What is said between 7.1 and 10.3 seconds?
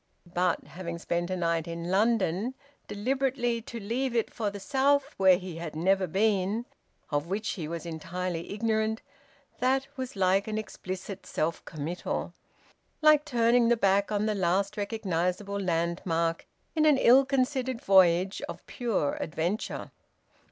of which he was entirely ignorant, that was